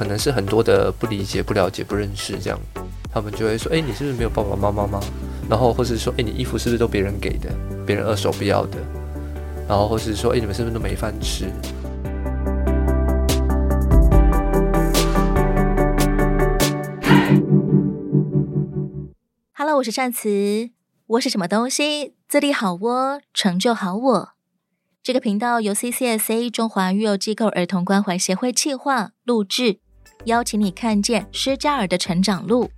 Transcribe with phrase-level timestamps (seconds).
[0.00, 2.58] 可能是很多的不理解、不了解、不认识这样，
[3.12, 4.98] 他们就会说：“哎，你是不是没有爸爸妈妈吗？”
[5.46, 7.54] 然后或是说：“哎，你衣服是不是都别人给的？
[7.86, 8.78] 别人二手不要的？”
[9.68, 11.50] 然后或是说：“哎，你们是不是都没饭吃？”
[19.52, 20.70] Hello，我是善慈。
[21.08, 22.14] 窝是什么东西？
[22.26, 24.28] 自立好窝，成就好我。
[25.02, 29.80] 这个频道由 CCSA 中华育幼机构儿童关怀协会企划录制，
[30.26, 32.70] 邀请你看见施加尔的成长路。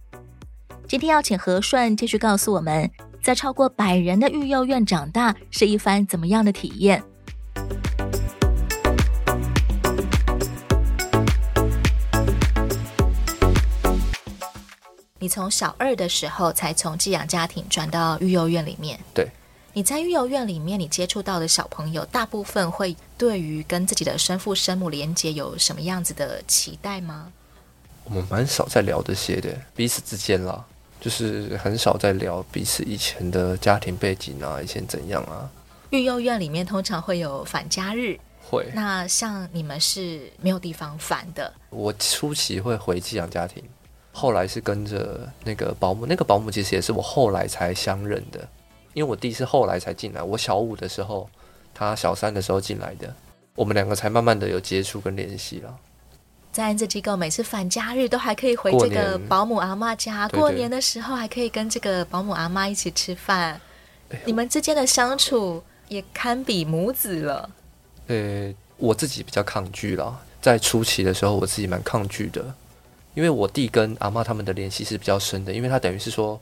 [0.87, 2.89] 今天要请和顺继续告诉我们，
[3.23, 7.03] 在超过百人的育幼院长大是一番怎么样的体验。
[15.19, 18.99] 你从小二的时候才从寄养家庭转到育幼院里面。
[19.15, 19.27] 对，
[19.75, 27.33] 你在育幼院里面，你接触到的小朋友，大部分会对于跟自己的生父生母连接有什么样子的期待吗？
[28.05, 30.63] 我们蛮少在聊这些的，彼此之间啦，
[31.01, 35.49] 就是很少在聊彼此以前的家庭背景啊，以前怎样啊。
[35.89, 38.19] 育幼院里面通常会有返家日，
[38.51, 38.71] 会。
[38.75, 41.51] 那像你们是没有地方返的？
[41.71, 43.63] 我初期会回寄养家庭。
[44.15, 48.47] 后来是跟着那个保姆，那个保姆其实也是我后来才相认的，
[48.95, 51.29] 因为我弟是后来才进来，我小五的时候，
[51.75, 53.15] 他小三的时候进来的，
[53.55, 55.75] 我们两个才慢慢的有接触跟联系了。
[56.53, 63.59] 在安置机构，每次返家日都还可以回这个保姆阿妈家，过年，的时候还可以跟这个保姆阿妈一起吃饭，
[64.27, 67.51] 你们之间的相处也堪比母子了。
[68.09, 72.55] 呃，我自己比较抗拒了，在初期的时候，我自己蛮抗拒的。
[73.15, 76.39] 因为我弟跟阿妈他们的联系是比较深的，因为他等于是说，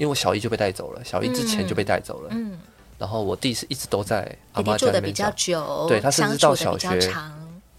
[0.00, 2.58] 因为我小一就被带走了，小一之前就被带走了，嗯，
[2.96, 6.88] 然后我弟是一直都在阿妈家里面，住的比较久，对，他甚至到小学，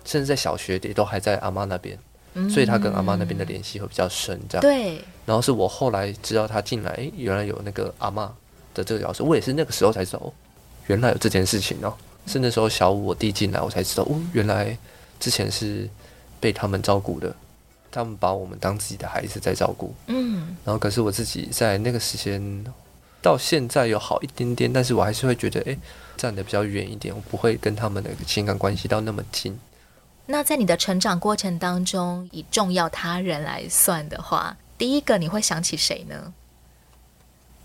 [0.06, 1.98] 甚至在小学也都还在阿妈那边，
[2.36, 5.02] 嗯，所以他跟阿妈那边的联系会比较深，这样，对。
[5.26, 8.32] 然后是我后来知道他进来，诶，原来有那个阿妈
[8.76, 10.32] 的这个角色，我也是那个时候才知道，
[10.86, 11.92] 原来有这件事情哦，
[12.28, 14.78] 是那时候小五我弟进来，我才知道，哦，原来
[15.20, 15.90] 之前是
[16.40, 17.36] 被他们照顾的。
[17.92, 22.64] 他们把我们当自己的孩子在照顾，嗯，然后可是我自己在那个时间
[23.22, 25.78] 到现在有好一点点，但是我还是会觉得，哎，
[26.16, 29.60] 站得比较远一点，我不会跟他们的情感关系到那么近。
[30.28, 36.34] 那在你的成长过程当中，以重要他人来算的话，第一个你会想起谁呢？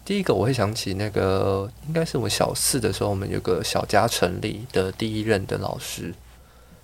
[0.04, 6.15] 第一个我会想起那个，应该是我小四的时候，我们有个小家成立的第一任的老师，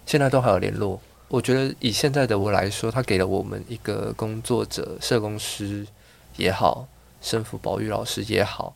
[0.07, 1.01] 现在都还有联络。
[1.33, 5.87] 我觉得以现在的我来说，他给了我们一个工作者、社工师
[6.37, 6.87] 也好，
[7.23, 8.75] 生辅保育老师也好，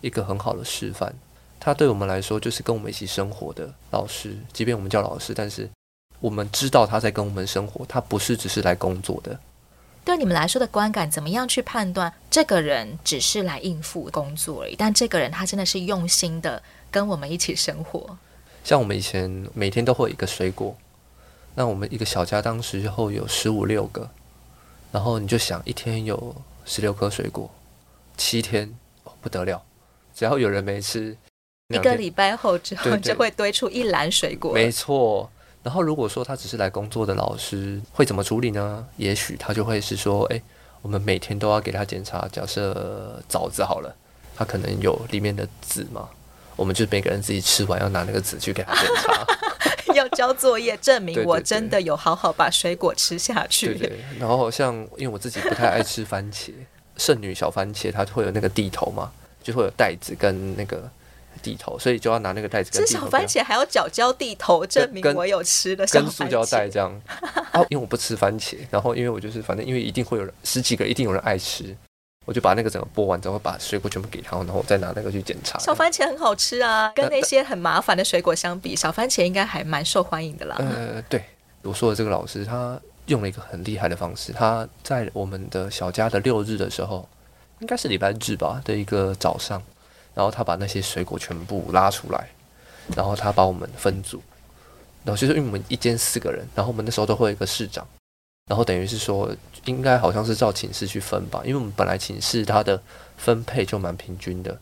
[0.00, 1.14] 一个很好的示范。
[1.60, 4.36] 他对我们来说，就是跟我们一起生活的老师。
[4.52, 5.70] 即便我们叫老师，但是
[6.18, 9.38] 我们知道他在跟我们生活，他不是只是来工作的。
[10.04, 14.74] 对你们来说的观感，怎么样去判断这个人只是来应付工作而已？
[14.74, 18.18] 但这个人他真的是用心的跟我们一起生活。
[18.64, 20.76] 像我们以前每天都会有一个水果。
[21.54, 24.08] 那我们一个小家当时候有十五六个，
[24.90, 27.50] 然后你就想一天有十六颗水果，
[28.16, 28.74] 七天
[29.04, 29.62] 哦不得了，
[30.14, 31.16] 只要有人没吃，
[31.68, 34.54] 一个礼拜后之后就会堆出一篮水果。
[34.54, 35.30] 没错，
[35.62, 38.86] 然后如果说他只是来工作的老师，会怎么处理呢？
[38.96, 40.40] 也许他就会是说，哎，
[40.80, 43.94] 我们每天都要给他检查，假设枣子好了，
[44.34, 46.08] 他可能有里面的籽嘛，
[46.56, 49.26] 我们就每个人自己吃完要拿那个籽去给他检查。
[49.96, 53.68] 要交作业证明我真的有好好把水果吃下去。
[53.74, 56.50] 对，对对，然后像因为我自己不太爱吃番茄，
[56.96, 60.90] 剩女小番茄它会有那个地头嘛，就会有袋子跟那个
[61.42, 62.70] 地头，所以就要拿那个袋子。
[62.70, 66.92] 吃小番茄还要缴交地头证明我有吃的跟塑胶袋这样。
[67.52, 71.76] 哦， 因为我不吃番茄，然后因为我就是反正因为一定会有人十几个一定有人爱吃。
[72.24, 75.58] 我就把那个整个剥完之后，把水果全部给他，然后我再拿那个去检查。
[75.58, 80.54] 小番茄很好吃啊，跟那些很麻烦的水果相比，小番茄应该还蛮受欢迎的啦。
[80.58, 81.24] 呃，对，
[81.62, 87.08] 我说的这个老师，他用了一个很厉害的方式，他在我们的小家的六日的时候，
[87.58, 89.60] 应该是礼拜日吧的一个早上，
[90.14, 92.28] 然后他把那些水果全部拉出来，
[92.94, 94.22] 然后他把我们分组，
[95.04, 97.84] 然后就是因为我们一间四个人，然后我们那时候都会有一个市长。
[98.52, 99.34] 然后等于是说，
[99.64, 102.78] 应该好像是照寝室去分吧，因为我们本来寝室它的
[103.16, 104.54] 分配就蛮平均的，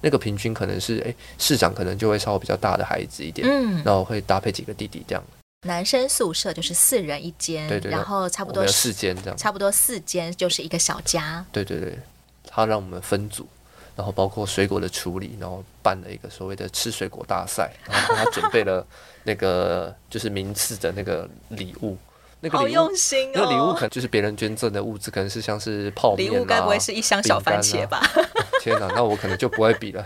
[0.00, 5.22] 那个平均可能是，诶，市长可能就会稍微比较大的孩子一点，嗯，然后会搭配几个弟弟这样。
[5.64, 11.46] 男生宿舍就是四人一间，对对，然后差不多四间这样，差不多四间就是一个小家。
[11.52, 11.96] 对对对，
[12.48, 13.46] 他让我们分组，
[13.94, 18.84] 然后包括水果的处理，然后办了一个所谓的吃水果大赛，然后他准备了
[19.22, 21.96] 那个就是名次的那个礼物。
[22.40, 27.98] 那个礼物好用心哦，那礼物可能就是别人捐赠的物资，可能是像是泡面、啊、礼物，该不会是一箱小番茄吧？
[27.98, 28.20] 啊、
[28.60, 30.04] 天哪，那我可能就不会比了。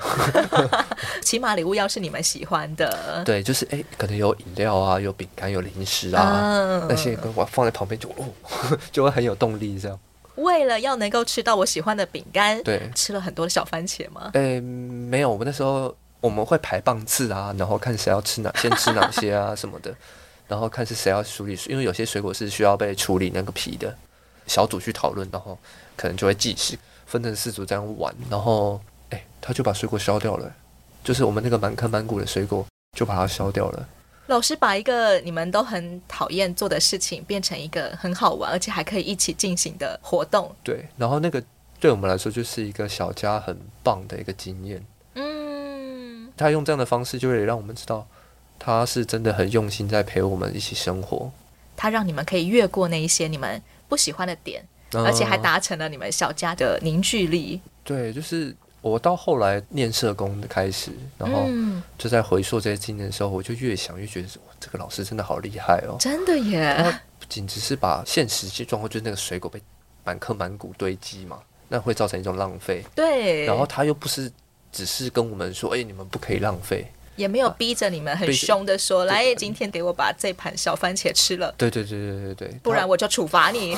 [1.22, 8.24] 起码礼物要是你们喜欢的，对，就是哎，可能有饮料啊，有饼干，有零食啊，嗯、那些我放在旁边就哦，
[8.92, 9.98] 就会很有动力这样。
[10.36, 14.30] 为了要能够吃到我喜欢的饼干，对，吃了很多的小番茄吗？
[14.34, 19.94] 诶，没有，我们那时候我们会排棒次啊，然后看谁要吃哪，先吃哪些啊什么的，
[20.50, 23.96] 然后看是谁要处理，因为有些水果是需要被处理那个皮的，
[24.48, 25.56] 小组去讨论，然后
[25.96, 26.76] 可能就会计时，
[27.06, 28.80] 分成四组这样玩，然后
[29.10, 30.52] 诶，他就把水果削掉了，
[31.04, 32.66] 就是我们那个满坑满谷的水果
[32.98, 33.88] 就把它削掉了。
[34.26, 40.52] 老师把一个你们都很讨厌做的事情变成一个很好玩，而且还可以一起进行的活动。
[40.64, 41.40] 对，然后那个
[41.78, 44.84] 对我们来说就是一个小家很棒的一个经验。
[45.14, 48.04] 嗯，他用这样的方式，就会让我们知道
[48.60, 51.32] 他是真的很用心在陪我们一起生活。
[51.76, 57.60] 他让你们可以越过那一些你们不喜欢的点，嗯、而且还达成了你们小家的凝聚力。
[57.82, 58.54] 对，就是。
[58.82, 61.46] 我到后来念社工的开始，然后
[61.98, 64.28] 就在回溯这些经验的时候，我就越想越觉得，
[64.58, 65.98] 这个老师真的好厉害哦！
[66.00, 66.76] 真的耶！
[66.78, 69.60] 他不仅只是把现实状况，就是那个水果被
[70.02, 72.82] 满坑满谷堆积嘛，那会造成一种浪费。
[72.94, 73.44] 对。
[73.44, 74.32] 然后他又不是
[74.72, 76.90] 只是跟我们说，哎，你们不可以浪费。
[77.16, 81.52] 也没有逼着你们很凶的说，来，今天给我把这盘小番茄吃了。
[81.58, 83.76] 对对对对对对，不然我就处罚你。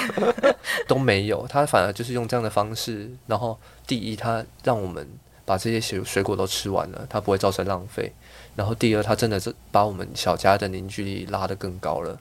[0.87, 5.09] 都没有，他反而就是用这样的方式，然后第一，他让我们
[5.45, 8.13] 把这些水水果都吃完了，他不会造成浪费。
[8.55, 12.21] 然后第二，他真的是把我们小家的凝聚力拉得更高了。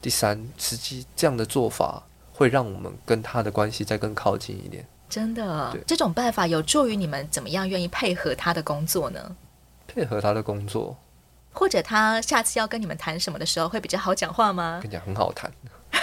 [0.00, 2.02] 第三，实际这样的做法
[2.32, 4.86] 会让我们跟他的关系再更靠近一点。
[5.08, 9.36] 真的，这种办法有助于你们怎么样愿意配合他的工作呢？
[9.94, 10.96] 配合他的工作，
[11.52, 14.78] 或者他下次要跟你们谈什么的时候会比较好讲话吗？
[14.80, 15.50] 跟你讲很好谈，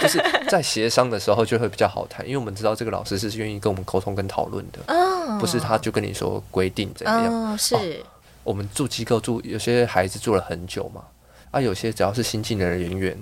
[0.00, 8.06] 就是在协商的时候就会比较好谈，因为我们知道这个老师是愿意跟我们沟通跟讨论的，哦，不是他就跟你说规定怎样，哦，是，哦，
[8.44, 11.02] 我们住机构住，有些孩子住了很久嘛，
[11.50, 13.18] 啊，有些只要是新进的人员，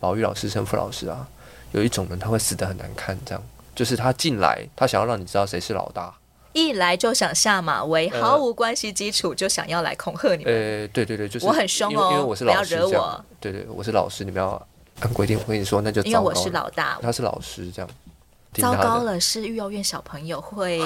[0.00, 1.28] 保育老师、生辅老师啊，
[1.72, 3.42] 有一种人他会死得很难看，这样，
[3.74, 6.14] 就是他进来，他想要让你知道谁是老大。
[6.56, 10.52] 一来就想下马威，毫无关系基础就想要来恐吓你们。
[10.52, 13.24] 呃，对对对，就是我很凶哦，因为我是老师，不要惹我。
[13.38, 14.66] 对对，我是老师，你不要
[15.00, 15.38] 按规定。
[15.38, 17.90] 我跟你说，那就因为我是老大，他是老师，这样。
[18.54, 20.80] 糟糕了，是育幼院小朋友会。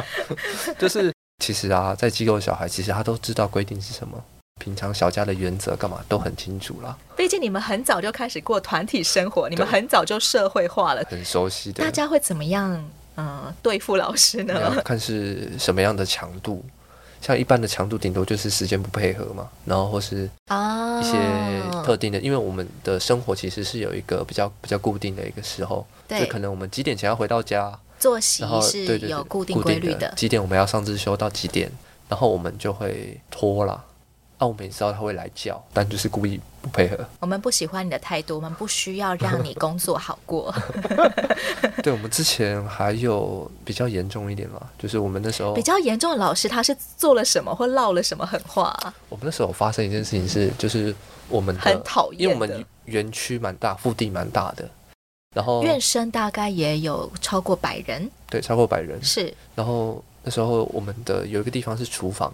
[0.80, 1.12] 就是
[1.44, 4.18] 其实啊，在机构小孩，其实他都知道规定是什么，
[4.58, 6.96] 平常小家的原则干嘛都很清楚啦。
[7.14, 11.84] 毕竟你们很早就开始过团体生活，你们很早就社会化了，很熟悉的。
[11.84, 12.82] 大家会怎么样？
[13.16, 14.82] 嗯，对付老师呢？
[14.84, 16.64] 看是什么样的强度，
[17.20, 21.16] 像一般的强度，顶多就是时间不配合嘛，然后或是啊一些
[21.84, 31.70] 特定的，因为我们的生活其实是有一个比较比较固定的一个时候，对，就可能我们几点前要回到家，作息是有固定规律的，几点我们要上自修到几点，
[32.08, 33.84] 然后我们就会拖了。
[34.36, 36.98] 那我们也知道他会来叫，但就是故意不配合。
[37.20, 40.52] 我们不喜欢你的态度，我们不需要让你工作好过。
[41.84, 48.74] 对，我们之前还有比较严重一点嘛，就是我们那时候比较严重的老师，他是做了什么或唠了什么狠话？
[49.10, 50.94] 我们那时候发生一件事情是，就是
[51.28, 54.66] 我们很讨厌，因为我们园区蛮大，腹地蛮大的，
[55.36, 59.32] 然后院生大概也有超过百人，对，超过百人是。
[59.54, 62.32] 然后那时候我们的有一个地方是厨房。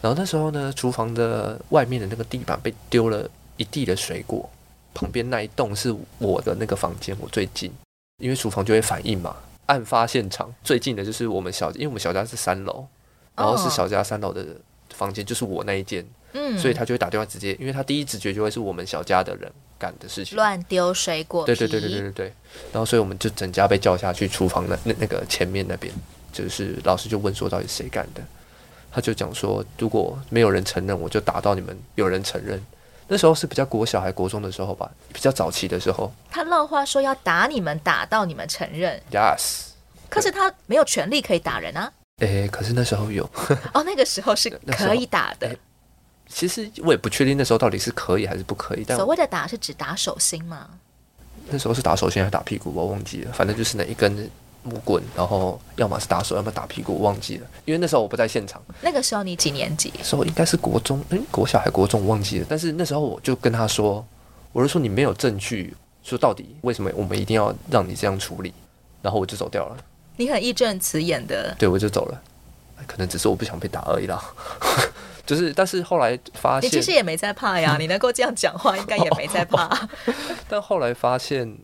[0.00, 4.48] 然后那时候呢，厨房的外面的那个地板被丢了一地的水果，
[4.92, 7.72] 旁边那一栋是我的那个房间，我最近，
[8.18, 9.36] 因为厨房就会反应嘛。
[9.66, 12.86] 案发现场最近的就是我们小，因为我们小家是三楼，
[13.34, 14.44] 然后是小家三楼的
[14.90, 22.32] 房间，就是我那一间，嗯，所以他就会打电话直接，因为他第一直觉就会是我们小家的人干的事情，乱丢水果，对对对对对对对，
[22.72, 25.92] 然后所以我们就整家被叫下去厨房那那那个前面那边，
[26.32, 28.22] 就是老师就问说到底谁干的。
[28.96, 31.76] 他就讲说，如果没有人承认，我就打到你们。
[31.96, 32.64] 有人承认，
[33.06, 36.12] 那时候是比较国小还国中的时候吧，比较早期的时候。
[36.30, 39.00] 他撂话说要打你们，打到你们承认。
[39.10, 39.66] Yes。
[40.08, 41.92] 可是他没有权利可以打人啊。
[42.20, 43.28] 诶，可是那时候有。
[43.72, 45.56] 哦，那个时候是 可以打的。
[46.28, 48.84] 其实我也不确定那时候到底是可以还是不可以。
[48.86, 50.70] 但所谓的打是指打手心吗？
[51.50, 52.72] 那时候是打手心还是打屁股？
[52.74, 54.30] 我忘记了，反正就是那一根。
[54.64, 58.60] 木棍，然后要么是打手，要么打屁股，我忘记了，因为那时候我不在现场。
[58.80, 59.92] 那个时候你几年级？
[60.02, 62.46] 时候应该是国中，嗯，国小还国中，我忘记了。
[62.48, 64.04] 但是那时候我就跟他说，
[64.52, 68.52] 我就说你没有证据，说到底为什么我们一定要让你这样处理，
[69.02, 69.76] 然后我就走掉了。
[70.16, 71.54] 你很义正辞严的。
[71.58, 72.22] 对，我就走了，
[72.86, 74.22] 可能只是我不想被打而已啦。
[75.26, 79.70] 就是，但是后来发现，你其实也没在怕呀，你能够这样讲话，应该也没在怕。
[80.48, 81.54] 但后来发现。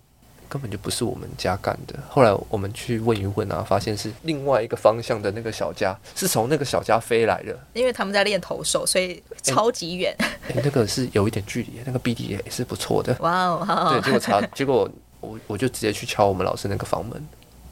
[0.51, 1.95] 根本就不是我们家干的。
[2.09, 7.57] 后来我们去问一问啊，发现是另外一个方向的那个小家，是从那个小家飞来的。
[7.73, 10.13] 因为他们在练投手，所以超级远。
[10.19, 13.17] 欸欸、那个是有一点距离，那个 BD 也是不错的。
[13.21, 13.93] 哇哦，好。
[13.93, 14.91] 对，结果查，结果
[15.21, 17.25] 我我就直接去敲我们老师那个房门，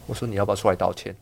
[0.06, 1.12] 我说你要不要出来道歉？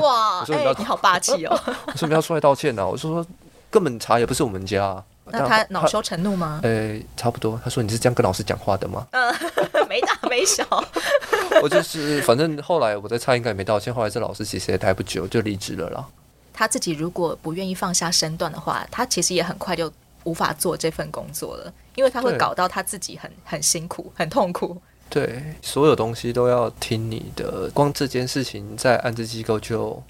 [0.00, 1.60] 哇，哎、欸，你好霸气哦！
[1.86, 2.86] 我说你要出来道歉呢、啊？
[2.88, 3.26] 我说说
[3.68, 5.04] 根本查也不是我们家、啊。
[5.30, 6.60] 那他恼羞成怒吗？
[6.62, 7.60] 呃、欸，差不多。
[7.62, 9.34] 他说：“你是这样跟老师讲话的吗？”嗯，
[9.88, 10.64] 没大没小。
[11.62, 13.92] 我就是，反正后来我在猜，应该也没道歉。
[13.92, 16.06] 后来这老师其实也待不久就离职了啦。
[16.52, 19.92] 他自己如果不愿意放下身段的话，他其实也很快就
[20.24, 24.76] 无法做这份工作了，因为他会搞到他自己很很辛苦、很痛苦。
[25.08, 27.70] 对，所有东西都要听你的。
[27.72, 30.02] 光这件事情在安置机构就，就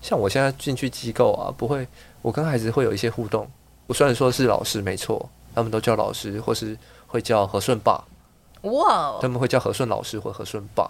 [0.00, 1.86] 像我现在进去机构啊，不会，
[2.22, 3.50] 我跟孩子会有一些互动。
[3.90, 6.78] 我虽然说是老师没错，他们都叫老师，或是
[7.08, 8.04] 会叫和顺爸，
[8.62, 10.88] 哇，他们会叫和顺老师或和顺爸，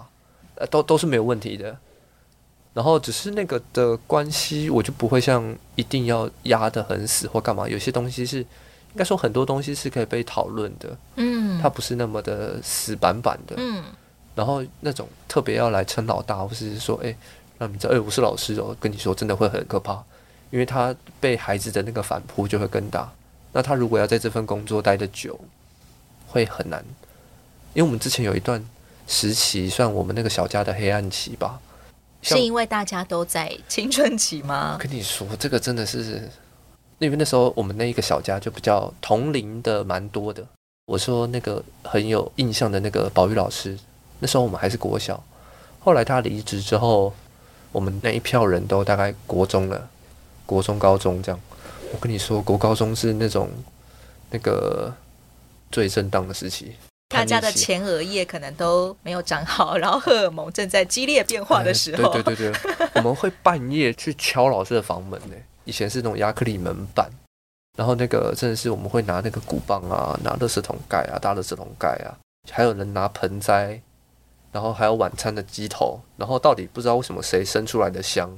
[0.56, 1.74] 呃，都都是没有问题的。
[2.74, 7.66] 然后只是那个的关系，我就不会像一定要压得很死或干嘛。
[7.66, 13.82] 有些东西是应该说很多东西是可以被讨论的，嗯，它不是那么的死板板的，嗯。
[14.34, 17.16] 然后那种特别要来称老大，或是说，哎，
[17.56, 20.04] 让你知道，哎，我是老师哦，跟你说真的会很可怕。
[20.50, 23.10] 因为他被孩子的那个反扑就会更大，
[23.52, 25.38] 那他如果要在这份工作待得久，
[26.28, 26.84] 会很难。
[27.72, 28.64] 因为我们之前有一段
[29.06, 31.60] 时期，算我们那个小家的黑暗期吧。
[32.22, 34.76] 是因为大家都在青春期吗？
[34.78, 36.28] 跟你说，这个真的是，
[36.98, 40.44] 因为那时候我们那一个小家就比较同龄的蛮多的。
[40.86, 43.78] 我说那个很有印象的那个保育老师，
[44.18, 45.22] 那时候我们还是国小，
[45.78, 47.14] 后来他离职之后，
[47.72, 49.88] 我们那一票人都大概国中了。
[50.50, 51.40] 国中、高中这样，
[51.92, 53.48] 我跟你说，国高中是那种
[54.30, 54.92] 那个
[55.70, 56.74] 最正当的时期，
[57.08, 62.12] 大家的前额叶可能都没有长好，然后荷尔蒙正在激烈变化的时候。
[62.12, 65.36] 对对对对，我们会半夜去敲老师的房门呢。
[65.64, 67.08] 以前是那种亚克力门板，
[67.78, 72.18] 然后那个真的是我们会拿那个鼓棒啊，拿垃圾桶盖啊，大垃圾桶盖啊，
[72.50, 73.80] 还有人拿盆栽，
[74.50, 78.36] 然后还有晚餐的鸡头，然后到底不知道为什么谁生出来的香。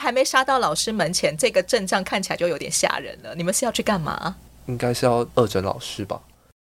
[0.00, 3.34] 还没杀到老师门前，这个阵仗看起来就有点吓人了。
[3.34, 4.34] 你们是要去干嘛？
[4.66, 6.20] 应该是要恶整老师吧，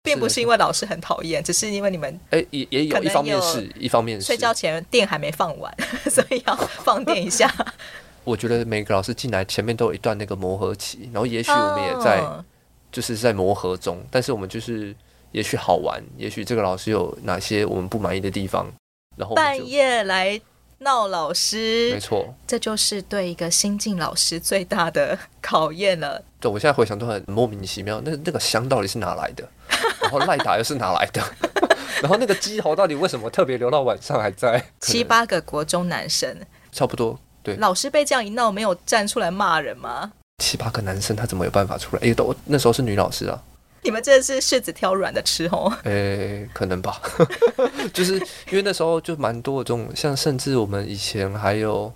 [0.03, 5.73] 并不是因为老师很讨厌，只是因为你们哎也也有一方面是一方面是睡觉前电还没放完，
[6.11, 7.49] 所以要放电一下。
[8.25, 12.43] 我觉得每个老师进来前面都有一段那个磨合期，然后也许我们也在、哦、
[12.91, 14.93] 就是在磨合中，但是我们就是
[15.31, 18.69] 也许好玩，也许这个老师有哪些我们不满意的地方，
[19.15, 20.39] 然后半夜来。
[20.79, 26.23] 闹老师，没错，这就是对一个新晋老师最大的考验了。
[26.39, 29.47] 对，我现在回想都很莫名其妙，那那个香到底是哪来的？
[30.01, 31.21] 然后赖打又是哪来的？
[32.01, 34.63] 然后那个鸡头到底为什么特别留到晚上还在？
[34.79, 36.37] 七八个国中男生，
[36.71, 37.19] 差不多。
[37.41, 40.11] 对，老师被这样一闹，没有站出来骂人吗？
[40.43, 42.01] 七八个男生，他怎么有办法出来？
[42.07, 43.41] 哎，都那时候是女老师啊。
[43.83, 45.71] 你们真的是柿子挑软的吃哦。
[45.85, 47.01] 诶、欸，可能吧，
[47.93, 48.15] 就是
[48.49, 51.91] 因为那时候就蛮多的这种，像甚至我们以前还有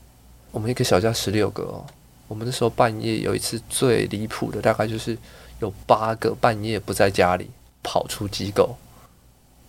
[0.51, 1.85] 我们一个小家十六个哦，
[2.27, 5.17] 我们那时候半夜有一次最离谱的，大概就是
[5.59, 7.49] 有八个半夜不在家里，
[7.83, 8.77] 跑出机构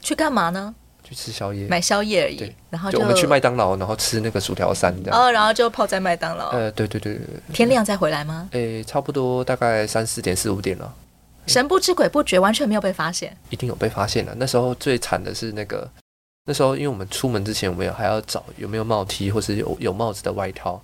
[0.01, 0.75] 去干嘛呢？
[1.05, 2.37] 去吃宵夜，买宵夜而已。
[2.37, 5.21] 对，然后就，就我们去麦当劳，然后吃那个薯条三这样。
[5.21, 6.51] 哦，然后就泡在麦当劳。
[6.51, 7.25] 呃，对对对对。
[7.53, 8.49] 天亮再回来吗？
[8.53, 10.95] 诶、欸，差不多大概三四点四五点了。
[11.47, 13.37] 神不知鬼不觉，完全没有被发现。
[13.51, 14.35] 一定有被发现的。
[14.37, 15.89] 那时候最惨的是那个，
[16.47, 20.81] 那时候因为我们出门之前，我们还要找有没有帽梯或是有有帽子的外套，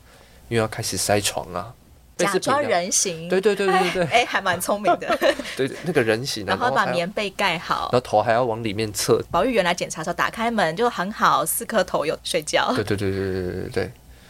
[0.49, 1.73] 因为要开始塞床啊。
[2.17, 5.17] 假装人形，对对对对对，诶， 还蛮聪明的。
[5.57, 9.23] 对那个人形，然后把棉被盖好，然后头还要往里面侧。
[9.31, 12.73] 宝玉原来检查的时候打开门就很好，四颗头有睡觉。
[12.75, 13.85] 对对对对对对，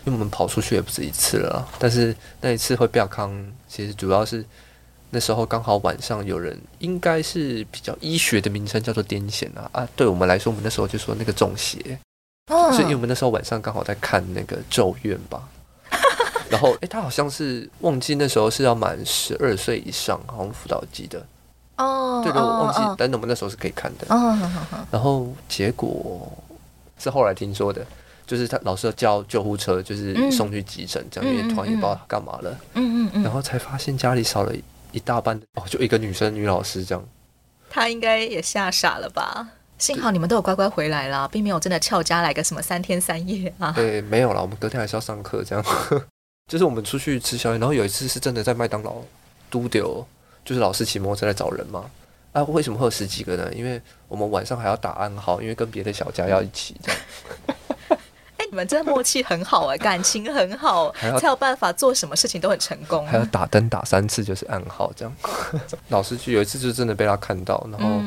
[0.04, 1.66] 因为我们跑出去也不止一次了。
[1.78, 3.34] 但是那一次会比较康，
[3.66, 4.44] 其实主要是。
[5.10, 11.98] 那时候刚好晚上有人，应该是比较医学的名称叫做癫痫啊啊，对我们来说，我们那时候就说那个中邪，
[12.50, 15.48] 哦、所以因为我们那时候晚上刚好在看那个《咒怨》吧，
[16.50, 21.24] 然后哎、欸，他好像是忘记那时候是要满十二岁以上，好像辅导级的。
[21.76, 24.14] 哦，对对，我忘记，哦、但是我们那时候是可以看的。
[24.14, 24.36] 哦，
[24.90, 26.30] 然后结果
[26.98, 27.86] 是后来听说的，
[28.26, 34.52] 就是他老师要叫救护车，就是送去急诊，这样、嗯、因为突然也不知道他干嘛了，嗯嗯嗯，然后才发现家里少了。
[34.98, 37.08] 一大半哦，就一个女生女老师这样，
[37.70, 39.48] 她应该也吓傻了吧？
[39.78, 43.70] 幸好你们都有乖乖回来啦，并没有真的翘家来个什么三天三夜啊。
[43.76, 45.64] 对，没有啦，我们隔天还是要上课，这样。
[46.50, 48.96] 就是我们出去吃宵夜，然后有一次是真的在麦当劳
[49.48, 50.04] 嘟丢，
[50.44, 51.88] 就是老师骑摩托车来找人嘛。
[52.32, 53.52] 啊，为什么会有十几个呢？
[53.54, 57.00] 因为我们晚上还要打暗号，因为跟别的小家要一起这样。
[58.50, 63.06] 你们真的默契很好哎，感情很好， 才有办法做什么事情都很成功。
[63.06, 65.14] 还要打灯打三次就是暗号这样。
[65.88, 68.00] 老师就有一次就真的被他看到，然后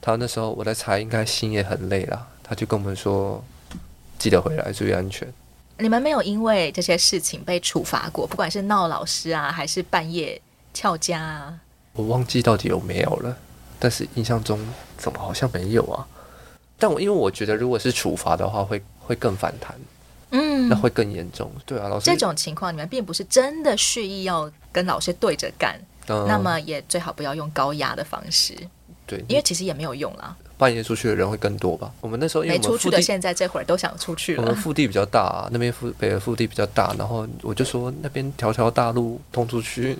[0.00, 3.42] 他那时候我在猜，应该心也很累了，他就跟我们说，
[4.18, 5.26] 记得回来，注意安全。
[5.78, 10.40] 你们没有因为这些事情被处罚过，不管是闹老师啊，还是半夜
[10.72, 11.58] 翘家啊？
[11.94, 13.36] 我忘记到底有没有了，
[13.80, 14.58] 但是印象中
[14.96, 16.06] 怎么好像没有啊？
[16.78, 19.74] 但我因为我觉得，如果是处罚的话，会会更反弹，
[20.30, 21.50] 嗯，那会更严重。
[21.64, 28.54] 对啊，老师，这种情况你们并不是真的蓄意要跟老师对着干，嗯，那么也最好不要用高压的方式。
[29.06, 30.36] 对，因为其实也没有用啦。
[30.56, 31.92] 半夜出去的人会更多吧？
[32.00, 34.42] 我们那时候因为没出去的，现在这会儿都想出去了。
[34.42, 39.96] 我们腹地比较大啊，那边腹北的腹地比较大，然后我就说那边条条大路通出去。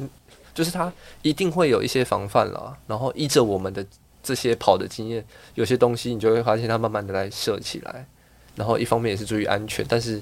[0.55, 0.91] 就是他
[1.23, 3.85] 一定会有一些防范啦，然后依着我们的
[4.23, 5.25] 这些跑的经验，
[5.57, 8.07] 有些东西你就会发现他慢慢的来设起来，
[8.57, 10.21] 然后一方面也是注意安全，但是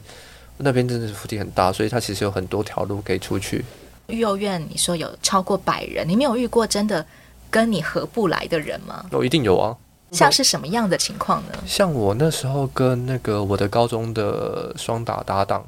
[0.59, 3.65] 那边真的是腹地很大，所以它其实有很多条路可以出去。
[4.09, 7.05] 育幼院你说有超过百人，你没有遇过真的
[7.51, 9.07] 跟你合不来的人吗？
[9.11, 9.77] 哦，一定有啊。
[10.11, 11.59] 像是什么样的情况呢？
[11.67, 15.67] 像我那时候跟那个我的高中的双打搭档，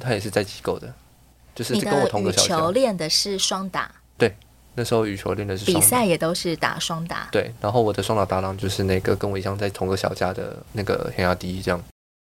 [0.00, 0.90] 他也是在机构的，
[1.54, 3.90] 就是跟我同个小球练的是双打。
[4.16, 4.34] 对，
[4.74, 7.28] 那时候羽球练的是比赛也都是打双打。
[7.30, 11.78] 对，然后我的双打搭档就是那个跟我一样在同个小家的那个黑亚迪这样。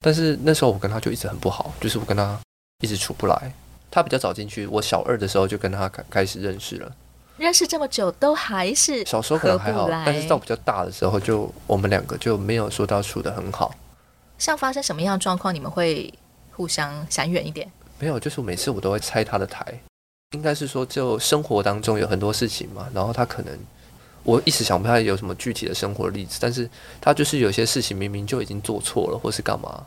[0.04, 2.38] 但是那时候我跟他就一直很不好，就是我跟他
[2.84, 3.54] 一直处不来。
[3.90, 6.92] 他比较早进去，我小二的时候就跟他开开始认识了。
[7.38, 13.74] 认识这么久都还是小时候可能还好，但是到比较大的时候就我们两个就没有说到处的很好。
[14.38, 16.14] 像发生什么样的状况，你们会
[16.52, 17.72] 互相闪远一点？
[18.00, 19.66] 没有，就是每次我都会拆他的台。
[20.32, 23.58] 应该是说，就生活当中有很多事情嘛，然后他可能
[24.24, 26.70] 我一时想不起来有什么具体的生活例子，但是
[27.02, 29.86] 他就是有些事情明明就已经做错了，或是干嘛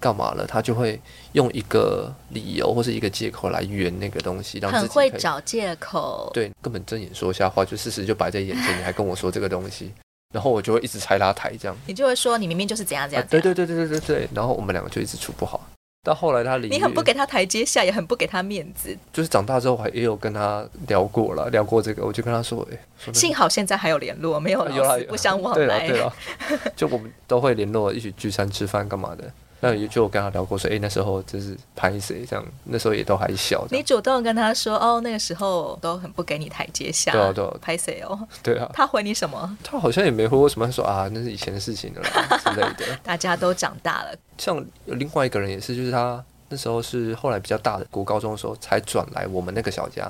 [0.00, 1.00] 干嘛了，他就会
[1.32, 6.30] 用一个理由或是一个借口来圆那个东西，让自己很会找借口。
[6.32, 9.92] 对，根本睁眼说瞎话，就事实就摆在眼前，你还跟我说这个东西，
[10.34, 13.42] 然后我就会一直拆他台，这样你就会说你明明就是怎样怎样，怎样、啊。
[13.42, 15.68] 对对对对对对对，然后我们两个就一直处不好。
[16.08, 18.96] 到后来他离你很不给他台阶下，也很不给他面子。
[19.12, 26.12] 就是长大之后还也有跟他聊过了，聊过这个，我就跟他说：“哎、欸，幸好现在还有联络，没有老死不相往来。”对了
[26.48, 29.30] 对了，就我们都会联络，一起聚餐吃饭干嘛的。
[29.60, 33.66] 那也就跟他聊过说，哎、欸，那时候就是拍谁这样，那时候也都还小。
[33.70, 38.16] 你主动跟他说，哦，那个时候都很不给你台阶下，对啊对啊，拍谁哦？
[38.42, 38.70] 对啊。
[38.72, 39.58] 他回你什么？
[39.64, 42.02] 他好像也没回我什么，他说啊，那是以前的事情了
[42.44, 42.96] 之类的。
[43.02, 44.14] 大家都长大了。
[44.38, 50.08] 像有另外一个人也是，就是他那时候是后来比较大的，国高中的时候才转来我们那个小家，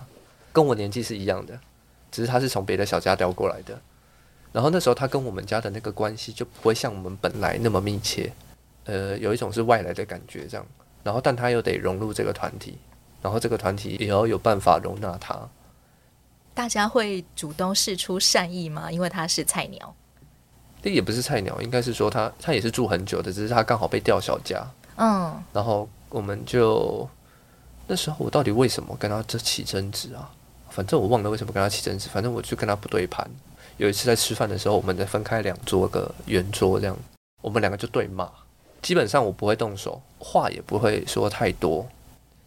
[0.52, 1.58] 跟我年纪是一样的，
[2.12, 3.80] 只是他是从别的小家调过来的。
[4.52, 8.30] 然后那时候他跟我们家的那个关系就不会像我们本来那么密切。
[8.88, 10.66] 呃，有一种是外来的感觉，这样，
[11.02, 12.78] 然后但他又得融入这个团体，
[13.20, 15.38] 然后这个团体也要有办法容纳他。
[16.54, 18.90] 大家会主动示出善意吗？
[18.90, 19.94] 因为他是菜鸟。
[20.82, 24.66] 这也不是菜鸟，应该是说他他也是住很久的，只是他刚好被调小家。
[24.96, 25.38] 嗯。
[25.52, 27.06] 然后我们就
[27.86, 30.30] 那时候我到底为什么跟他这起争执啊？
[30.70, 33.28] 反正我忘了为什么跟他起争执，反正我就跟他不对盘。
[33.76, 36.96] 有一次在吃饭的时候，我们在分开两桌个圆桌这样，
[37.42, 38.26] 我们两个就对骂。
[38.82, 41.86] 基本上我不会动手，话也不会说太多。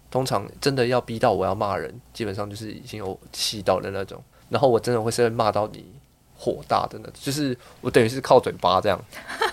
[0.09, 4.21] 通常真的要逼到我要骂人，基本上就是已经有气到的那种。
[4.49, 5.85] 然后我真的会是骂到你
[6.35, 8.99] 火大的那种，就是我等于是靠嘴巴这样。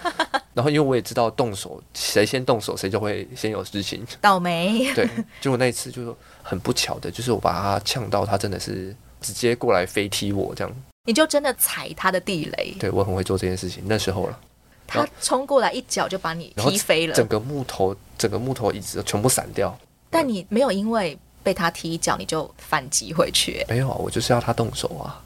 [0.54, 4.04] 然后因为我也知道动手，谁先动手谁就会先有事情。
[4.20, 4.92] 倒霉。
[4.94, 5.08] 对，
[5.40, 10.76] 结果那一次就很不巧的，就是我把他呛到，他真的是直接过来飞踢我这样。
[11.04, 12.74] 你就真的踩他的地雷。
[12.80, 14.40] 对，我很会做这件事情，那时候了。
[14.88, 19.78] 他冲过来一脚就把你踢飞了，整个木头、整个木头椅子全部散掉。
[20.10, 23.64] 但你没有因为被他踢一脚你就反击回去？
[23.68, 25.22] 没有啊，我就是要他动手啊。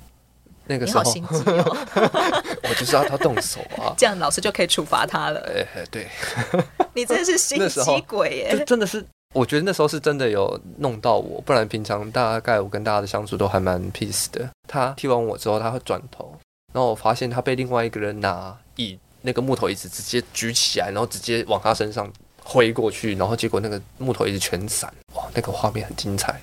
[0.66, 1.76] 那个时候，心机哦、
[2.62, 5.40] 我就是要他动手啊， 这样老师就可以处罚他了。
[5.52, 6.06] 哎，对，
[6.94, 8.56] 你真是心机鬼耶！
[8.56, 14.48] 就真的是，我觉得那时候是真的有弄到我，不然平常大概我跟大家的相处都还蛮 peace 的。
[14.68, 16.32] 他踢完我之后，他会转头，
[16.72, 18.96] 然后我发现他被另外一个人拿椅。
[19.22, 22.10] 那个木头椅子直接举起来，然后直接往他身上
[22.42, 26.42] 挥过去，然后结果那个木头椅子全散，哇，那个画面很精彩。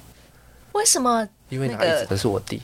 [0.71, 1.27] 为什么？
[1.49, 2.61] 因为拿椅子的是我弟。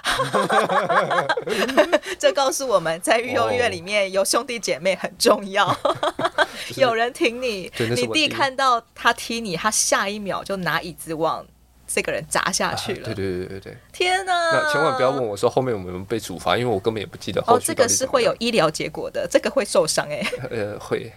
[2.18, 5.76] 这告诉我们在育幼院里面有兄弟姐妹很重要。
[6.76, 11.44] 有人挺你，你弟看到他踢你，他下一秒就拿椅子往
[11.88, 13.00] 这个人砸下去了。
[13.00, 13.76] 啊、对对对对对！
[13.92, 14.32] 天哪！
[14.52, 17.56] 那千万不要问我说后面我们被处罚，因为我根本也不记得后。
[17.56, 20.22] 哦，这个是会有医疗结果的，这个会受伤哎。
[20.50, 21.10] 呃，会。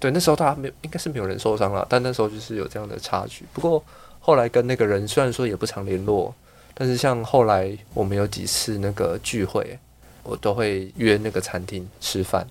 [0.00, 3.44] 对，那时候大家没应该是没有人受伤了，但那时候就是有这样的差距。
[3.52, 3.82] 不过
[4.18, 6.34] 后来跟那个人虽然说也不常联络，
[6.74, 9.78] 但是像后来我们有几次那个聚会，
[10.22, 12.46] 我都会约那个餐厅吃饭。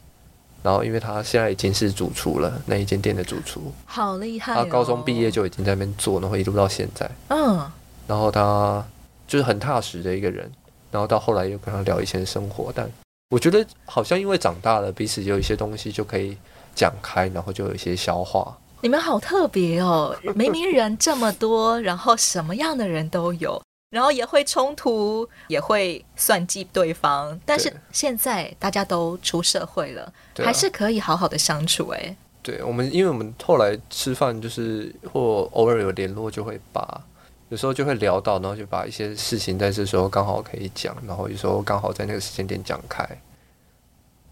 [0.64, 4.64] 然后，因为他现在已经是主厨了，那一间店的主厨，好厉害、哦。
[4.64, 7.12] 他高中毕业就已经在那边做，然后一路到现在。
[7.28, 7.70] 嗯。
[8.08, 8.84] 然后他
[9.28, 10.50] 就是很踏实的一个人。
[10.90, 12.88] 然后到后来又跟他聊以前生活，但
[13.32, 16.38] 我觉得好像因为长大了，彼此有一些东西就可以
[16.76, 18.56] 讲开，然后就有一些消化。
[18.82, 23.60] 你们好特别哦，明明人这么多，然后什么样的人都有。
[23.94, 31.90] 然后也会冲突，也会算计对方，但是现在大家都出社会了，还是可以好好的相处。
[31.90, 37.04] 哎，对我们，因为我们后来吃饭就是或偶尔有联络，就会把
[37.50, 43.08] 有时候就会聊到，然后就把一些事情在这时候刚好可以讲，然后有时候刚好在那个时间点讲开。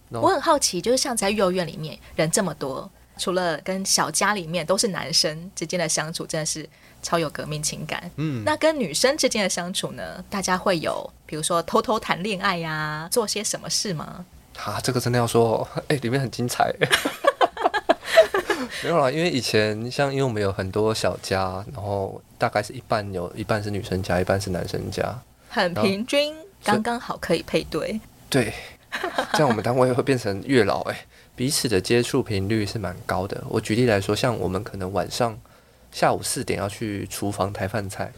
[0.10, 2.90] 我很好奇，就是像在幼儿园里面人这么多，
[3.22, 6.68] 除了跟小家里面都是男生之间的相处，真的是。
[7.04, 10.24] 超有革命情感，嗯，那跟女生之间的相处呢？
[10.30, 14.24] 大家会有，比如说偷偷谈恋爱呀、啊，做些什么事吗？
[14.64, 16.72] 啊，这个真的要说， 哎、欸，里面很精彩。
[18.84, 28.00] 没有啦，因为以前像，因为我们有很多小家，然后大概是一半有一半是女生家，一半是男生家，很平均，刚刚好可以配对。
[28.30, 28.54] 对，
[29.34, 31.06] 这样我们单位会变成月老，哎，
[31.42, 33.44] 彼此的接触频率是蛮高的。
[33.50, 35.36] 我举例来说，像我们可能晚上。
[35.92, 38.14] 下午四点要去厨房抬饭菜，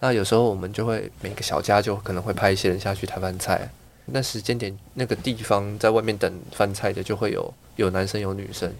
[0.00, 3.70] 那有时候我们就会每个小家就可能会派一些人下去抬饭菜。
[4.06, 8.74] 那时间点那个地方在外面等饭菜的就会有有男生有女生，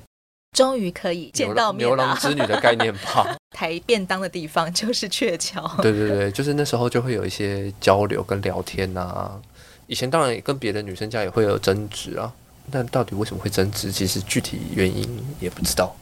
[0.57, 1.95] 终于可以见到面了。
[1.95, 3.37] 牛郎织女的概念吧。
[3.57, 5.65] 抬便当的地方就是鹊桥。
[5.81, 9.41] 对对对，就是那时候就会有一些交流跟聊天啊。
[9.87, 12.31] 以前当然跟别的女生家也会有争执啊，
[12.71, 15.09] 但到底为什么会争执，其实具体原因
[15.41, 15.95] 也不知道。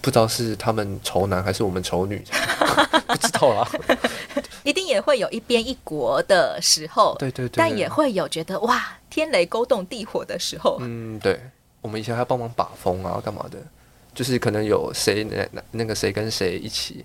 [0.00, 2.20] 不知道是他们仇男还是我们仇女，
[3.06, 3.68] 不知道啦。
[4.64, 10.78] 一定也会有一边一国的时候，对对对，但也会有觉得哇，天雷勾动地火的时候。
[10.80, 11.40] 嗯，对，
[11.80, 13.58] 我们以前还要帮忙把风啊，干嘛的？
[14.12, 17.04] 就是可能有谁那那那个谁跟谁一起，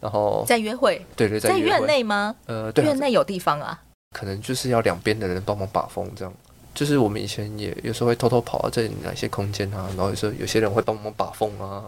[0.00, 2.34] 然后在约会，对对，在院内吗？
[2.46, 3.82] 呃，对，院内有地方啊。
[4.14, 6.32] 可能就是要两边的人帮忙把风，这样。
[6.76, 11.84] 就是我们以前也有时候会偷偷跑到这里哪些空间啊，然后有时候有些人会帮我们把风啊。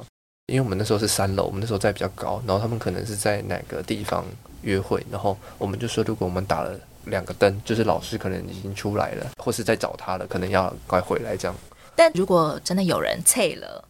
[0.46, 4.24] 因为我们那时候是三楼，我们那时候在比较高，然后他们可能是在哪个地方
[4.62, 6.74] 约会，然后我们就说，如果我们打了
[7.04, 11.54] 两个灯，就是老师可能已经出来了，或是在找他了，可能要快回来这样。
[11.94, 13.84] 但如果真的有人退了，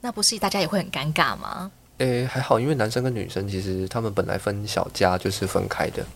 [0.00, 1.72] 那不是大家也会很尴尬吗？
[1.98, 6.06] 诶，还好，因为男生跟女生其实他们本来分小家就是分开的，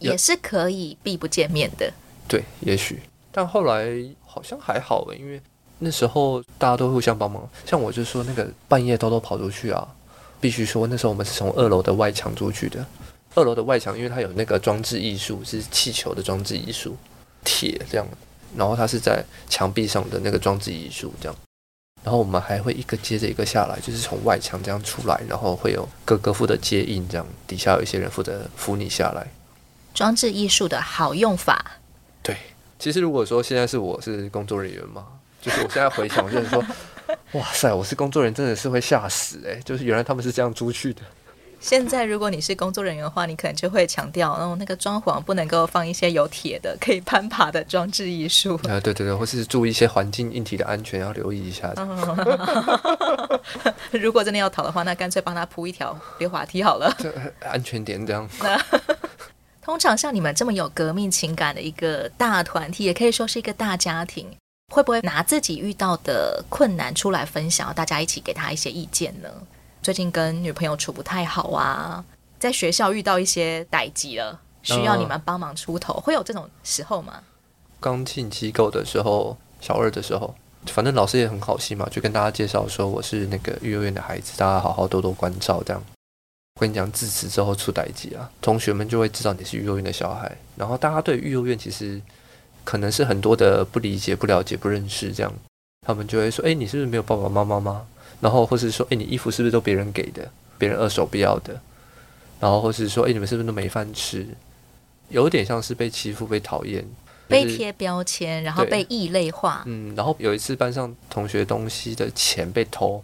[0.00, 1.92] 也是可以避不见面的。
[2.26, 3.00] 对，也许，
[3.36, 3.86] 但后来
[4.24, 5.38] 好像还好，因为。
[5.78, 9.86] 那时候大家都互相帮忙，像我就说那个半夜偷偷跑出去啊，
[10.40, 12.82] 必须说那时候我们是从二楼的外墙出去的。
[13.34, 16.96] 二楼的外墙，因为它有那个装置艺术，是气球的装置艺术，
[17.44, 18.06] 铁这样，
[18.56, 21.36] 然后它是在墙壁上的那个装置艺术这样，
[22.02, 29.26] 然后我们还会一个接着一个下来，就是从外墙这样出来，然后会有各个负责接应这样，底下有一些人负责扶你下来。
[29.92, 31.72] 装置艺术的好用法。
[32.78, 35.06] 对，其实如果说现在是我是工作人员嘛。
[35.38, 36.64] 就是我现在回想，我就是说，
[37.38, 39.60] 哇塞，我是工作人员，真的是会吓死哎！
[39.64, 41.02] 就是原来他们是这样出去的。
[41.60, 48.56] 现在如果你是工作人员的话，你可能就会强调，哦，那个装潢不能够放一些有铁的、可以攀爬的装置艺术。
[48.68, 51.72] 啊，对对对，或是注意一些环境硬体的安全，要留意一下。
[53.92, 56.92] 如果真的要逃的话，那干脆帮他铺一条溜滑梯好了，
[57.40, 58.28] 安全点这样。
[59.66, 64.24] 通常像你们这么有革命情感的一个大团体，也可以说是一个大家庭。
[64.72, 69.28] 会不会拿自己遇到的困难出来分享，大家一起给他一些意见呢？
[69.82, 72.04] 最近跟女朋友处不太好啊，
[72.38, 77.24] 在学校遇到一些代志了，需要你们帮忙出头，会有这种时候吗？
[77.80, 80.32] 刚进机构的时候，小二的时候，
[80.66, 85.60] 反正老师也很好心嘛，就跟大家介绍说我是那个育幼院的孩子，大家好好多多关照。
[85.64, 85.82] 这样，
[86.56, 92.02] 我跟你讲，自此之后出代际啊，同学们就会知道你是育幼院的小孩，然后大家对育幼院其实。
[92.66, 95.32] 可能是很多的不理解、不了解、不认识，这样
[95.86, 97.86] 他们就会说：“哎，你是不是没有爸爸妈妈吗？”
[98.20, 101.60] 然后或是说：“哎，你衣服是不是都别人给的，别人二手不要的？”
[102.40, 104.26] 然后或是说：“哎，你们是不是都没饭吃？”
[105.10, 106.84] 有点像是被欺负、被讨厌、
[107.28, 109.62] 被贴标签，然后被异类化。
[109.66, 112.96] 嗯，然后有一次班上同学东西的钱被偷，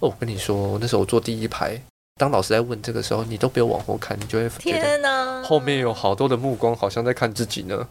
[0.00, 1.80] 哦，我跟你说，那时候我坐第一排，
[2.18, 7.88] 当老师在问这个时候，你都不用往后看，你就会觉得天哪，后面有好多的目光，好像在看自己呢。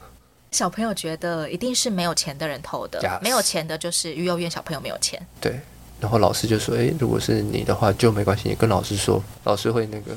[0.51, 3.21] 小朋友觉得一定是没有钱的人投的，Yes.
[3.21, 5.25] 没有钱的就是育幼院小朋友没有钱。
[5.41, 5.59] 对，
[5.99, 10.11] 然后老师就说：“诶，如果是你的话就没关系，你跟老师说，老师会那个。”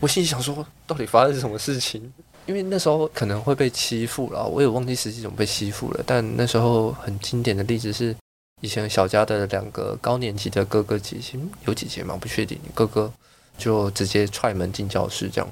[0.00, 2.12] 我心里想说，到底发生什么事情？
[2.46, 6.02] 因为那时候可能会被欺负了，我也忘记实际怎么被欺负了。
[6.04, 8.14] 但那时候很经典的例子是，
[8.60, 12.18] 以前小家的两个高年级的哥哥姐姐，有姐姐吗？
[12.20, 12.58] 不确定。
[12.74, 13.10] 哥哥
[13.56, 15.50] 就直接踹门进教室，这样。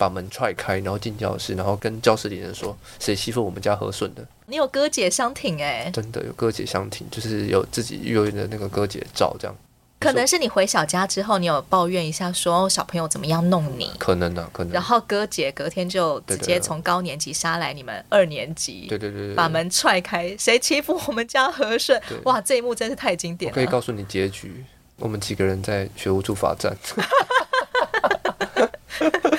[0.00, 9.54] 把门踹开，然后进教室，然后跟教室里人说：“谁欺负我们家和顺的？”你有哥姐相挺哎，真的有哥姐相挺，就是有自己幼儿园的那个哥姐照这样。
[10.00, 13.88] 可能是你回小家之后，你有抱怨一下说小朋友怎么样弄你？
[13.98, 14.72] 可能呢、啊，可能。
[14.72, 22.00] 然后哥姐隔天就直接从高年级杀来你们二年级，对对对，对，把门踹开，谁欺负我们家和顺？
[22.24, 23.54] 哇，这一幕真是太经典了。
[23.54, 24.64] 我可以告诉你结局，
[24.96, 26.76] 我们几个人在学务处罚站。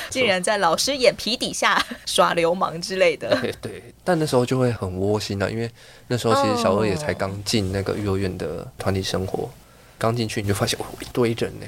[0.10, 3.36] 竟然在老师眼皮底下耍流氓之类的。
[3.42, 5.68] 对对，但那时候就会很窝心了，因为
[6.08, 9.50] 那时候其实小二也才刚进那个幼儿园的团体生活，
[9.98, 11.66] 刚进去你就发现哦，一堆人呢，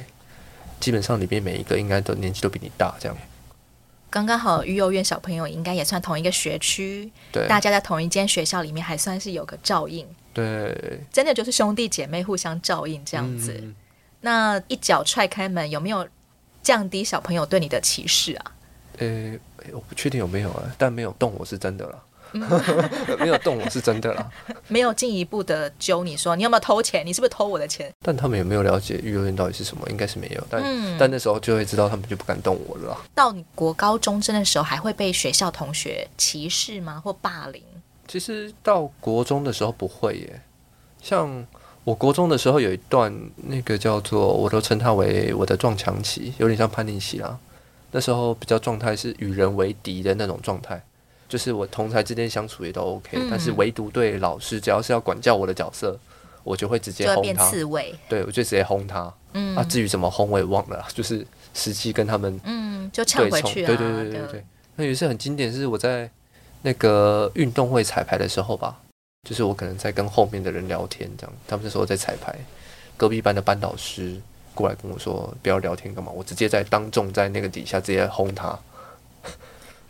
[0.80, 3.18] 基本上里面每一个应该都年纪都比你大，这样。
[4.16, 13.54] 刚刚好育幼院小朋友应该也算同一个学区，对，大家在同一间学校里面还算是有个照应，对，真的就是兄弟姐妹互相照应这样子。
[13.62, 13.76] 嗯、
[14.22, 16.08] 那一脚踹开门，有没有？
[16.64, 18.52] 降低小朋友对你的歧视啊？
[19.00, 19.40] 呃、欸，
[19.74, 22.02] 我不确定有没有啊，但没有动我是真的了，
[23.20, 24.30] 没有动我是真的啦，
[24.68, 27.92] 没有进一步的揪你说你有没有偷钱，你是不是偷我的钱？
[28.02, 29.88] 但他们有没有了解育幼院到底是什么？
[29.90, 32.98] 应该是没有，但、嗯、但那时候就会知道他们就不敢动我了。
[33.14, 37.02] 到你国高中真的时候，还会被学校同学歧视吗？
[37.04, 37.62] 或霸凌？
[38.08, 40.42] 其实到国中的时候不会耶，
[41.02, 41.46] 像。
[41.86, 47.38] 我国中的时候有一段那个叫做，我都称它为我的撞墙期，有点像叛逆期啦。
[47.92, 50.84] 那时候比较状态是与人为敌的那种状态，
[51.28, 55.98] 就是我同台之间相处也都 OK，嗯，但是唯独对老师，只要是要管教我的角色，
[56.44, 57.52] 我就会直接轰他。
[58.08, 59.14] 对，我就直接轰他。
[59.34, 64.46] 嗯，啊，至于怎么轰我也忘了，就是实际跟他们嗯就呛回去，对对对对对对。
[64.76, 66.10] 那有一次很经典，是我在
[66.62, 68.80] 那个运动会彩排的时候吧。
[69.28, 72.36] 就是我可能在跟后面的人聊天，这样，他们那时候在彩排，
[72.96, 74.22] 隔壁班的班导师
[74.54, 78.56] 过来跟我说：“不要聊天干嘛？”我直接在当众在那个底下直接轰他。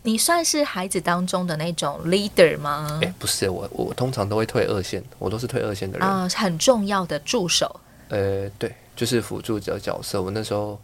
[0.05, 2.99] 你算是孩子当中的那种 leader 吗？
[3.01, 7.79] 哎、欸，不是，我我通常都会退二线，我都是退二线的人啊，很重要的助手。
[8.09, 10.21] 呃，对，就是辅助者角色。
[10.21, 10.79] 我那时候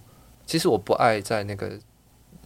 [0.47, 1.71] 其实我不爱在那个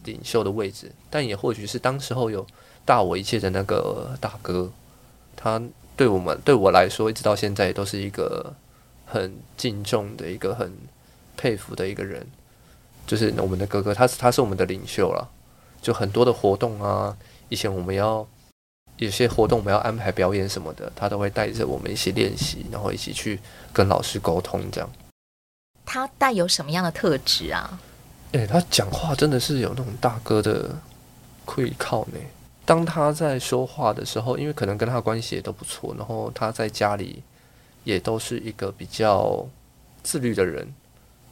[0.04, 2.46] 领袖的位置，但也或许是当时候有
[2.84, 4.70] 大我一切的那个大哥，
[5.34, 5.60] 他。
[5.98, 8.52] 对我们，对我来说，一直到现在都是一个
[9.06, 10.70] 很敬重的一个很
[11.38, 12.26] 佩服的一个人，
[13.06, 15.26] 就是我们的哥哥，他是他是我们的领袖了。
[15.86, 17.16] 就很多的活动啊，
[17.48, 18.26] 以前我们要
[18.96, 23.38] 有些活动，我们要安排表演什么的，他都会带着我们一起练习，然后一起去
[23.72, 24.90] 跟老师沟通，这样。
[25.84, 27.78] 他带有什么样的特质啊？
[28.32, 30.76] 诶，他讲话真的是有那种大哥的
[31.44, 32.18] 愧靠呢。
[32.64, 37.22] 当他在说话的时候，因为可能跟他关系也都不错，然后他在家里
[37.84, 39.46] 也都是一个比较
[40.02, 40.66] 自律的人，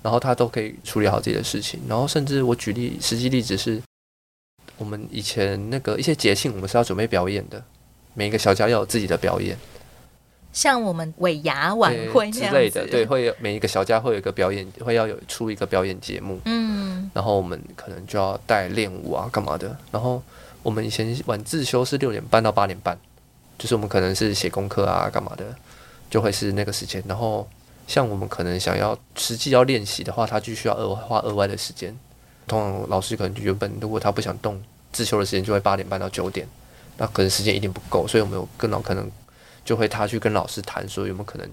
[0.00, 1.80] 然后他都可以处理好自己的事情。
[1.88, 3.82] 然后甚至我举例实际例子是，
[4.78, 7.62] 我们以前那个一些节庆，我们是要准备表演的，
[8.14, 9.56] 每一个小家要有自己的表演，
[10.52, 20.22] 像我们尾牙晚会之类的，对，会有每一个小家会有一个表演，会要有出一个表演节目，嗯，然后我们可能就要带练舞啊，干嘛的，然后。
[20.64, 22.98] 我们以前晚自修是六点半到八点半，
[23.58, 25.44] 就是我们可能是写功课啊、干嘛的，
[26.08, 27.04] 就会是那个时间。
[27.06, 27.46] 然后
[27.86, 31.94] 像我们可能想要实际要练习的话，他就需要额外花额外的时间。
[32.46, 36.46] 通常老师可能原本如果他不想动自修的时间，就会八点半到九点，
[36.96, 39.10] 那可能时间一定不够，所以我们有更老可能
[39.64, 41.48] 就会他去跟老师谈说有没有可能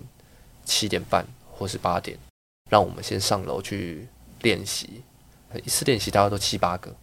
[0.65, 2.17] 七点半或是八点，
[2.69, 4.07] 让我们先上楼去
[4.41, 5.01] 练习，
[5.63, 6.93] 一次练习大概都七八个。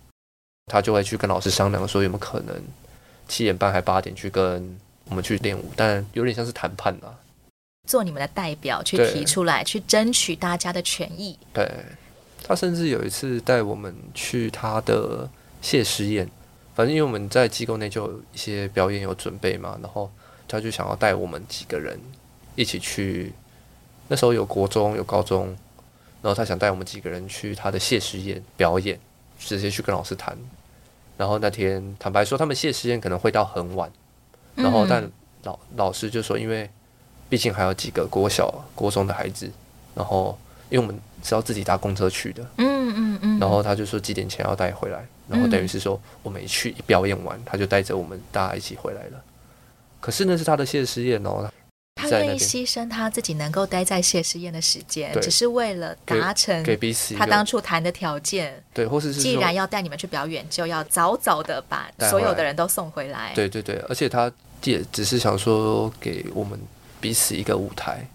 [0.71, 2.55] 他就会去跟老师商量，说有没有可能
[3.27, 7.15] 七点半还八点去跟我们去练舞，但有点像是谈判啦，
[7.89, 11.39] 做你们的代表去提出来，去争取大家的权益。
[11.55, 11.67] 对，
[12.43, 15.29] 他甚至有一次带我们去他的
[15.61, 16.29] 谢师宴，
[16.75, 20.11] 反正因为我们在机构内就有一些表演有准备嘛，然后
[20.47, 21.99] 他就想要带我们几个人
[22.55, 23.33] 一起去。
[24.11, 25.49] 那时候有国中有高中，
[26.23, 28.99] 然后他想带我们几个人去他的谢师宴表演，
[29.39, 30.35] 直接去跟老师谈。
[31.19, 33.93] 然后那天，坦白说，他们谢师宴可能会到很晚。
[34.55, 35.11] 然后，但
[35.43, 36.71] 老老师就说，因为
[37.29, 39.51] 毕竟还有几个国小、国中的孩子，
[39.95, 40.39] 然后
[40.71, 49.23] 因为我们是要自己搭公车去的，嗯嗯嗯，然后他就说几点前要带回来，然后等于是说我们一去一表演完，他就带着我们大家一起回来了。
[50.01, 51.51] 可是那是他的谢师宴哦，
[51.97, 58.63] 他愿意牺牲他自己能够待在谢师宴的时间，只是为了达成给彼此他当初谈的条件。
[58.73, 63.33] 对，或是既然要带你们去表演，就要早早的把所有的人都送回来。
[63.35, 64.31] 对对对，而且他
[64.63, 66.57] 也只是想说给我们
[67.01, 68.07] 彼此一个舞台。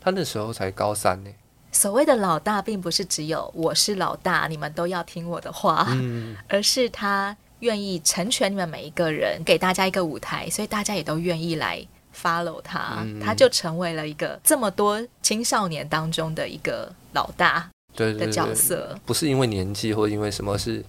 [0.00, 1.30] 他那时候才高三呢。
[1.74, 7.36] 所谓的老大，并不是只有我是老大，你们都要听我的话，嗯，而是他。
[7.60, 11.82] 愿意成全你们每一个人，给大家一个舞台，所以大家也都愿意来
[12.14, 18.76] follow 他，嗯、他就成为了一个这么多青少年当中的一个老大的角色。
[18.76, 20.84] 对对对，不是因为年纪或因为什么，是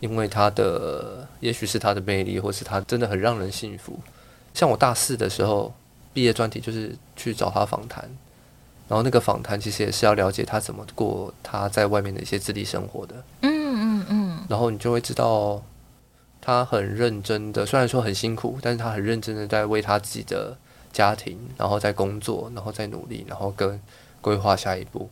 [0.00, 3.96] 因为他的，也许是他的魅力，或是他真的很让人信服。
[4.52, 5.72] 像我大四的时候
[6.12, 8.10] 毕业专题就是去找他访谈，
[8.88, 13.14] 然后那个访谈其实也是要了解他怎么过他在外面的一些自立生活的。
[13.42, 15.62] 嗯嗯嗯，然后你就会知道。
[16.38, 20.56] 他很认真的，虽然说很辛苦，但是他很认真的在为他自己的
[20.92, 23.80] 家庭，然后在工作，然后在努力，然后跟
[24.20, 25.10] 规划下一步。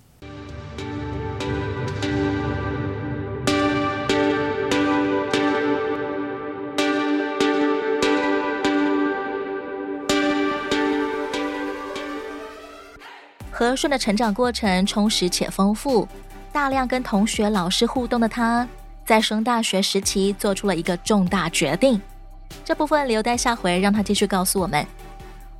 [13.54, 16.08] 和顺的成长过程充实且丰富，
[16.50, 18.66] 大量跟同学、老师互动的他。
[19.06, 22.00] 在升大学时期做出了一个重大决定，
[22.64, 24.84] 这部分留待下回让他继续告诉我们。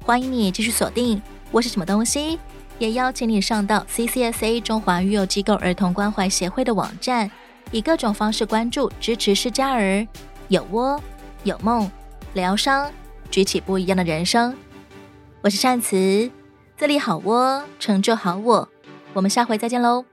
[0.04, 2.40] 欢迎你继续锁定我是什么东西，
[2.80, 7.30] 也邀请你上到 CCSA 中华育幼机构儿童关怀协会的网站，
[7.70, 10.04] 以各种方式关注支持失家儿，
[10.48, 11.00] 有窝
[11.44, 11.88] 有梦，
[12.33, 12.90] 疗伤，
[13.30, 14.57] 举起不一样的人生。
[15.42, 16.28] 我是善慈，
[16.76, 18.68] 自立好窝，成就好我，
[19.12, 20.04] 我们下回再见喽。